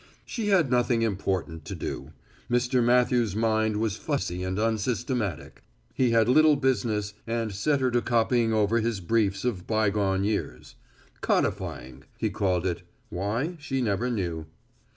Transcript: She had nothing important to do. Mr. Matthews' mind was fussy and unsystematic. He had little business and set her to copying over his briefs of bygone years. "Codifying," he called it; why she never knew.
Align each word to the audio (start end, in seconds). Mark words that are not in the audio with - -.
She 0.25 0.47
had 0.47 0.71
nothing 0.71 1.03
important 1.03 1.63
to 1.65 1.75
do. 1.75 2.11
Mr. 2.49 2.83
Matthews' 2.83 3.35
mind 3.35 3.77
was 3.77 3.97
fussy 3.97 4.41
and 4.41 4.57
unsystematic. 4.57 5.61
He 5.93 6.09
had 6.09 6.27
little 6.27 6.55
business 6.55 7.13
and 7.27 7.51
set 7.51 7.81
her 7.81 7.91
to 7.91 8.01
copying 8.01 8.51
over 8.51 8.79
his 8.79 8.99
briefs 8.99 9.45
of 9.45 9.67
bygone 9.67 10.23
years. 10.23 10.73
"Codifying," 11.21 12.05
he 12.17 12.31
called 12.31 12.65
it; 12.65 12.81
why 13.09 13.57
she 13.59 13.79
never 13.79 14.09
knew. 14.09 14.47